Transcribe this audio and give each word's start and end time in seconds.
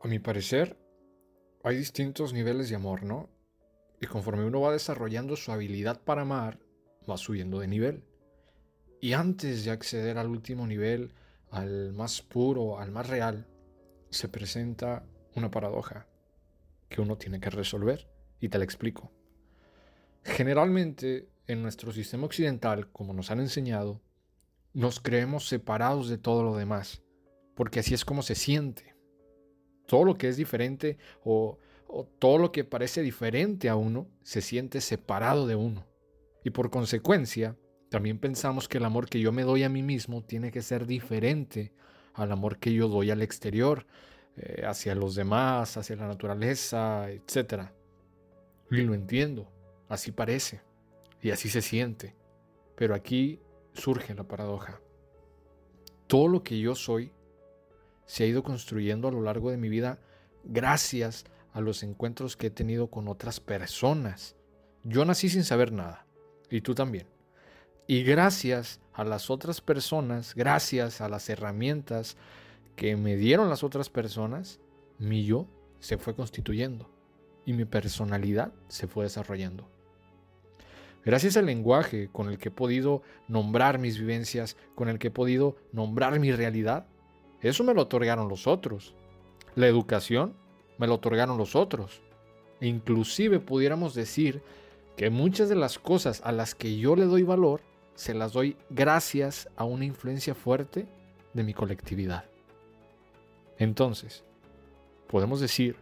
A 0.00 0.08
mi 0.08 0.18
parecer, 0.18 0.78
hay 1.64 1.76
distintos 1.76 2.32
niveles 2.32 2.68
de 2.68 2.76
amor, 2.76 3.02
¿no? 3.02 3.30
Y 4.00 4.06
conforme 4.06 4.44
uno 4.44 4.60
va 4.60 4.72
desarrollando 4.72 5.36
su 5.36 5.52
habilidad 5.52 6.02
para 6.02 6.22
amar, 6.22 6.58
va 7.08 7.16
subiendo 7.16 7.60
de 7.60 7.68
nivel. 7.68 8.04
Y 9.00 9.14
antes 9.14 9.64
de 9.64 9.70
acceder 9.70 10.18
al 10.18 10.28
último 10.28 10.66
nivel, 10.66 11.12
al 11.50 11.92
más 11.92 12.22
puro, 12.22 12.78
al 12.78 12.90
más 12.90 13.08
real, 13.08 13.46
se 14.10 14.28
presenta 14.28 15.06
una 15.34 15.50
paradoja 15.50 16.06
que 16.88 17.00
uno 17.00 17.16
tiene 17.16 17.40
que 17.40 17.50
resolver. 17.50 18.08
Y 18.40 18.48
te 18.48 18.58
la 18.58 18.64
explico. 18.64 19.12
Generalmente, 20.22 21.28
en 21.46 21.62
nuestro 21.62 21.92
sistema 21.92 22.26
occidental, 22.26 22.90
como 22.90 23.14
nos 23.14 23.30
han 23.30 23.40
enseñado, 23.40 24.02
nos 24.74 25.00
creemos 25.00 25.48
separados 25.48 26.08
de 26.08 26.18
todo 26.18 26.42
lo 26.42 26.56
demás, 26.56 27.02
porque 27.54 27.80
así 27.80 27.94
es 27.94 28.04
como 28.04 28.22
se 28.22 28.34
siente. 28.34 28.95
Todo 29.86 30.04
lo 30.04 30.14
que 30.16 30.28
es 30.28 30.36
diferente 30.36 30.98
o, 31.24 31.58
todo 32.18 32.38
lo 32.38 32.52
que 32.52 32.64
parece 32.64 33.00
diferente 33.00 33.68
a 33.68 33.76
uno 33.76 34.08
se 34.22 34.42
siente 34.42 34.80
separado 34.80 35.46
de 35.46 35.54
uno. 35.54 35.86
Y 36.44 36.50
por 36.50 36.70
consecuencia, 36.70 37.56
también 37.90 38.18
pensamos 38.18 38.68
que 38.68 38.78
el 38.78 38.84
amor 38.84 39.08
que 39.08 39.20
yo 39.20 39.32
me 39.32 39.42
doy 39.42 39.62
a 39.62 39.68
mí 39.68 39.82
mismo 39.82 40.22
tiene 40.22 40.50
que 40.50 40.62
ser 40.62 40.86
diferente 40.86 41.72
al 42.12 42.32
amor 42.32 42.58
que 42.58 42.72
yo 42.72 42.88
doy 42.88 43.10
al 43.10 43.22
exterior, 43.22 43.86
eh, 44.36 44.64
hacia 44.66 44.94
los 44.94 45.14
demás, 45.14 45.76
hacia 45.76 45.96
la 45.96 46.08
naturaleza, 46.08 47.10
etc. 47.10 47.70
Y 48.70 48.82
lo 48.82 48.94
entiendo, 48.94 49.50
así 49.88 50.10
parece 50.10 50.60
y 51.22 51.30
así 51.30 51.48
se 51.48 51.62
siente. 51.62 52.14
Pero 52.74 52.94
aquí 52.94 53.40
surge 53.72 54.14
la 54.14 54.24
paradoja. 54.24 54.80
Todo 56.06 56.28
lo 56.28 56.42
que 56.42 56.58
yo 56.58 56.74
soy 56.74 57.12
se 58.06 58.24
ha 58.24 58.26
ido 58.26 58.42
construyendo 58.42 59.08
a 59.08 59.12
lo 59.12 59.22
largo 59.22 59.50
de 59.50 59.56
mi 59.56 59.68
vida 59.68 59.98
gracias 60.44 61.24
a 61.52 61.60
los 61.60 61.82
encuentros 61.82 62.36
que 62.36 62.48
he 62.48 62.50
tenido 62.50 62.88
con 62.88 63.08
otras 63.08 63.40
personas. 63.40 64.36
Yo 64.84 65.04
nací 65.04 65.28
sin 65.28 65.44
saber 65.44 65.72
nada, 65.72 66.06
y 66.50 66.60
tú 66.60 66.74
también. 66.74 67.06
Y 67.86 68.02
gracias 68.02 68.80
a 68.92 69.04
las 69.04 69.30
otras 69.30 69.60
personas, 69.60 70.34
gracias 70.34 71.00
a 71.00 71.08
las 71.08 71.28
herramientas 71.28 72.16
que 72.74 72.96
me 72.96 73.16
dieron 73.16 73.48
las 73.48 73.64
otras 73.64 73.90
personas, 73.90 74.60
mi 74.98 75.24
yo 75.24 75.46
se 75.80 75.98
fue 75.98 76.14
constituyendo 76.14 76.90
y 77.44 77.52
mi 77.52 77.64
personalidad 77.64 78.52
se 78.68 78.86
fue 78.86 79.04
desarrollando. 79.04 79.68
Gracias 81.04 81.36
al 81.36 81.46
lenguaje 81.46 82.08
con 82.10 82.28
el 82.28 82.38
que 82.38 82.48
he 82.48 82.52
podido 82.52 83.02
nombrar 83.28 83.78
mis 83.78 83.98
vivencias, 83.98 84.56
con 84.74 84.88
el 84.88 84.98
que 84.98 85.08
he 85.08 85.12
podido 85.12 85.56
nombrar 85.72 86.18
mi 86.18 86.32
realidad, 86.32 86.86
eso 87.48 87.64
me 87.64 87.74
lo 87.74 87.82
otorgaron 87.82 88.28
los 88.28 88.46
otros. 88.46 88.94
La 89.54 89.66
educación 89.66 90.34
me 90.78 90.86
lo 90.86 90.94
otorgaron 90.94 91.38
los 91.38 91.56
otros. 91.56 92.00
Inclusive 92.60 93.40
pudiéramos 93.40 93.94
decir 93.94 94.42
que 94.96 95.10
muchas 95.10 95.48
de 95.48 95.56
las 95.56 95.78
cosas 95.78 96.22
a 96.24 96.32
las 96.32 96.54
que 96.54 96.78
yo 96.78 96.96
le 96.96 97.04
doy 97.04 97.22
valor, 97.22 97.60
se 97.94 98.14
las 98.14 98.32
doy 98.32 98.56
gracias 98.70 99.48
a 99.56 99.64
una 99.64 99.84
influencia 99.84 100.34
fuerte 100.34 100.86
de 101.34 101.42
mi 101.42 101.54
colectividad. 101.54 102.24
Entonces, 103.58 104.24
podemos 105.06 105.40
decir 105.40 105.76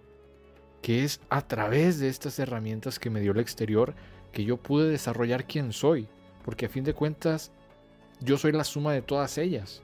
que 0.82 1.04
es 1.04 1.20
a 1.30 1.46
través 1.46 1.98
de 1.98 2.08
estas 2.08 2.38
herramientas 2.38 2.98
que 2.98 3.10
me 3.10 3.20
dio 3.20 3.32
el 3.32 3.40
exterior 3.40 3.94
que 4.32 4.44
yo 4.44 4.56
pude 4.56 4.88
desarrollar 4.88 5.46
quién 5.46 5.72
soy, 5.72 6.08
porque 6.44 6.66
a 6.66 6.68
fin 6.68 6.84
de 6.84 6.94
cuentas 6.94 7.52
yo 8.20 8.36
soy 8.36 8.52
la 8.52 8.64
suma 8.64 8.92
de 8.92 9.02
todas 9.02 9.38
ellas. 9.38 9.82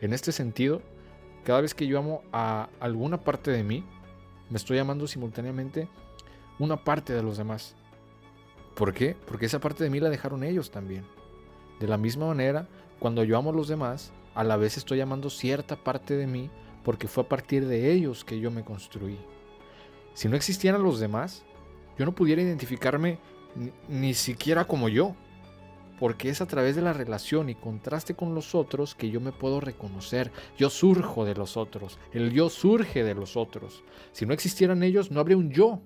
En 0.00 0.12
este 0.12 0.32
sentido, 0.32 0.82
cada 1.44 1.60
vez 1.60 1.74
que 1.74 1.86
yo 1.86 1.98
amo 1.98 2.22
a 2.32 2.68
alguna 2.80 3.20
parte 3.20 3.50
de 3.50 3.62
mí, 3.62 3.84
me 4.50 4.56
estoy 4.56 4.78
amando 4.78 5.06
simultáneamente 5.06 5.88
una 6.58 6.82
parte 6.82 7.12
de 7.12 7.22
los 7.22 7.36
demás. 7.36 7.74
¿Por 8.74 8.92
qué? 8.92 9.16
Porque 9.26 9.46
esa 9.46 9.60
parte 9.60 9.84
de 9.84 9.90
mí 9.90 10.00
la 10.00 10.10
dejaron 10.10 10.44
ellos 10.44 10.70
también. 10.70 11.04
De 11.80 11.88
la 11.88 11.96
misma 11.96 12.26
manera, 12.26 12.68
cuando 12.98 13.24
yo 13.24 13.36
amo 13.36 13.50
a 13.50 13.54
los 13.54 13.68
demás, 13.68 14.12
a 14.34 14.44
la 14.44 14.56
vez 14.56 14.76
estoy 14.76 15.00
amando 15.00 15.30
cierta 15.30 15.76
parte 15.76 16.16
de 16.16 16.26
mí 16.26 16.50
porque 16.84 17.08
fue 17.08 17.24
a 17.24 17.28
partir 17.28 17.66
de 17.66 17.92
ellos 17.92 18.24
que 18.24 18.38
yo 18.40 18.50
me 18.50 18.64
construí. 18.64 19.18
Si 20.12 20.28
no 20.28 20.36
existieran 20.36 20.82
los 20.82 21.00
demás, 21.00 21.44
yo 21.98 22.04
no 22.04 22.14
pudiera 22.14 22.42
identificarme 22.42 23.18
ni, 23.88 24.14
siquiera 24.14 24.66
como 24.66 24.88
yo, 24.88 25.14
porque 25.98 26.28
es 26.28 26.40
a 26.40 26.46
través 26.46 26.76
de 26.76 26.82
la 26.82 26.92
relación 26.92 27.48
y 27.48 27.54
contraste 27.54 28.14
con 28.14 28.34
los 28.34 28.54
otros 28.54 28.94
que 28.94 29.10
yo 29.10 29.20
me 29.20 29.32
puedo 29.32 29.60
reconocer. 29.60 30.32
Yo 30.56 30.70
surjo 30.70 31.24
de 31.24 31.34
los 31.34 31.56
otros, 31.56 31.98
el 32.12 32.32
yo 32.32 32.48
surge 32.48 33.04
de 33.04 33.14
los 33.14 33.36
otros. 33.36 33.84
Si 34.12 34.26
no 34.26 34.34
existieran 34.34 34.82
ellos, 34.82 35.10
no 35.10 35.20
habría 35.20 35.36
un 35.36 35.50
yo. 35.50 35.80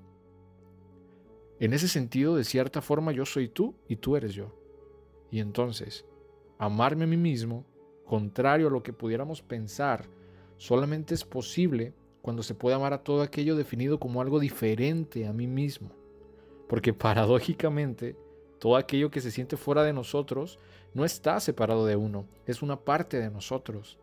En 1.60 1.72
ese 1.72 1.88
sentido, 1.88 2.36
de 2.36 2.44
cierta 2.44 2.80
forma, 2.80 3.12
yo 3.12 3.26
soy 3.26 3.48
tú 3.48 3.74
y 3.88 3.96
tú 3.96 4.16
eres 4.16 4.34
yo. 4.34 4.54
Y 5.30 5.40
entonces, 5.40 6.04
amarme 6.58 7.04
a 7.04 7.08
mí 7.08 7.16
mismo, 7.16 7.66
contrario 8.06 8.68
a 8.68 8.70
lo 8.70 8.82
que 8.82 8.92
pudiéramos 8.92 9.42
pensar, 9.42 10.08
solamente 10.56 11.14
es 11.14 11.24
posible 11.24 11.94
cuando 12.22 12.42
se 12.42 12.54
puede 12.54 12.76
amar 12.76 12.92
a 12.92 13.02
todo 13.02 13.22
aquello 13.22 13.56
definido 13.56 13.98
como 13.98 14.20
algo 14.20 14.38
diferente 14.38 15.26
a 15.26 15.32
mí 15.32 15.46
mismo. 15.46 15.90
Porque 16.68 16.92
paradójicamente, 16.92 18.16
todo 18.58 18.76
aquello 18.76 19.10
que 19.10 19.20
se 19.20 19.30
siente 19.30 19.56
fuera 19.56 19.82
de 19.82 19.92
nosotros 19.92 20.58
no 20.94 21.04
está 21.04 21.38
separado 21.40 21.86
de 21.86 21.96
uno, 21.96 22.26
es 22.46 22.62
una 22.62 22.76
parte 22.76 23.18
de 23.18 23.30
nosotros. 23.30 23.98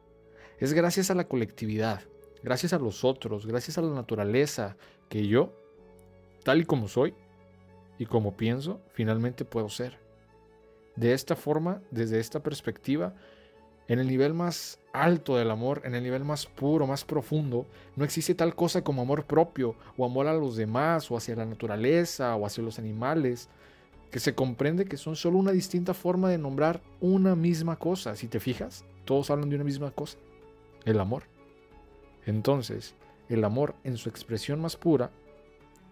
Es 0.59 0.73
gracias 0.73 1.11
a 1.11 1.15
la 1.15 1.27
colectividad, 1.27 2.01
gracias 2.43 2.73
a 2.73 2.79
los 2.79 3.03
otros, 3.03 3.45
gracias 3.45 3.77
a 3.77 3.81
la 3.81 3.93
naturaleza, 3.93 4.77
que 5.09 5.27
yo, 5.27 5.53
tal 6.43 6.61
y 6.61 6.65
como 6.65 6.87
soy 6.87 7.13
y 7.97 8.05
como 8.05 8.37
pienso, 8.37 8.81
finalmente 8.93 9.45
puedo 9.45 9.69
ser. 9.69 9.99
De 10.95 11.13
esta 11.13 11.35
forma, 11.35 11.81
desde 11.91 12.19
esta 12.19 12.41
perspectiva, 12.41 13.13
en 13.87 13.99
el 13.99 14.07
nivel 14.07 14.33
más 14.33 14.79
alto 14.93 15.35
del 15.35 15.51
amor, 15.51 15.81
en 15.83 15.93
el 15.93 16.03
nivel 16.03 16.23
más 16.23 16.45
puro, 16.45 16.87
más 16.87 17.03
profundo, 17.03 17.67
no 17.95 18.05
existe 18.05 18.33
tal 18.33 18.55
cosa 18.55 18.83
como 18.83 19.01
amor 19.01 19.25
propio 19.25 19.75
o 19.97 20.05
amor 20.05 20.27
a 20.27 20.33
los 20.33 20.55
demás 20.55 21.11
o 21.11 21.17
hacia 21.17 21.35
la 21.35 21.45
naturaleza 21.45 22.35
o 22.35 22.45
hacia 22.45 22.63
los 22.63 22.79
animales, 22.79 23.49
que 24.11 24.19
se 24.19 24.35
comprende 24.35 24.85
que 24.85 24.97
son 24.97 25.15
solo 25.15 25.37
una 25.37 25.51
distinta 25.51 25.93
forma 25.93 26.29
de 26.29 26.37
nombrar 26.37 26.81
una 27.01 27.35
misma 27.35 27.77
cosa. 27.77 28.15
Si 28.15 28.27
te 28.27 28.39
fijas, 28.39 28.85
todos 29.03 29.29
hablan 29.29 29.49
de 29.49 29.55
una 29.55 29.65
misma 29.65 29.91
cosa, 29.91 30.17
el 30.85 30.99
amor. 30.99 31.23
Entonces, 32.25 32.95
el 33.29 33.43
amor 33.43 33.75
en 33.83 33.97
su 33.97 34.09
expresión 34.09 34.61
más 34.61 34.75
pura, 34.75 35.11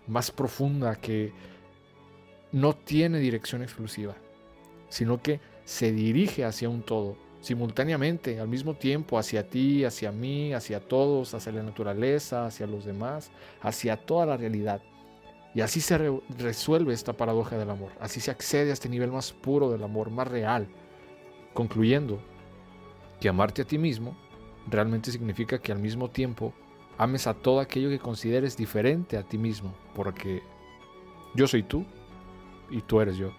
más 0.07 0.31
profunda, 0.31 0.95
que 0.95 1.31
no 2.51 2.75
tiene 2.75 3.19
dirección 3.19 3.61
exclusiva, 3.61 4.15
sino 4.89 5.21
que 5.21 5.39
se 5.65 5.91
dirige 5.91 6.45
hacia 6.45 6.69
un 6.69 6.83
todo, 6.83 7.17
simultáneamente, 7.41 8.39
al 8.39 8.47
mismo 8.47 8.75
tiempo, 8.75 9.17
hacia 9.17 9.47
ti, 9.47 9.83
hacia 9.83 10.11
mí, 10.11 10.53
hacia 10.53 10.79
todos, 10.79 11.33
hacia 11.33 11.51
la 11.51 11.63
naturaleza, 11.63 12.45
hacia 12.45 12.67
los 12.67 12.85
demás, 12.85 13.31
hacia 13.61 13.97
toda 13.97 14.25
la 14.25 14.37
realidad. 14.37 14.81
Y 15.55 15.61
así 15.61 15.81
se 15.81 16.19
resuelve 16.37 16.93
esta 16.93 17.13
paradoja 17.13 17.57
del 17.57 17.69
amor, 17.69 17.91
así 17.99 18.19
se 18.19 18.31
accede 18.31 18.71
a 18.71 18.73
este 18.73 18.89
nivel 18.89 19.11
más 19.11 19.31
puro 19.31 19.69
del 19.69 19.83
amor, 19.83 20.09
más 20.09 20.27
real, 20.27 20.67
concluyendo 21.53 22.19
que 23.19 23.29
amarte 23.29 23.61
a 23.61 23.65
ti 23.65 23.77
mismo 23.77 24.17
realmente 24.67 25.11
significa 25.11 25.59
que 25.59 25.71
al 25.71 25.79
mismo 25.79 26.09
tiempo 26.09 26.53
ames 26.97 27.27
a 27.27 27.33
todo 27.33 27.59
aquello 27.59 27.89
que 27.89 27.99
consideres 27.99 28.57
diferente 28.57 29.17
a 29.17 29.23
ti 29.23 29.37
mismo, 29.37 29.73
porque 29.93 30.41
yo 31.35 31.47
soy 31.47 31.63
tú 31.63 31.85
y 32.69 32.81
tú 32.81 33.01
eres 33.01 33.17
yo. 33.17 33.31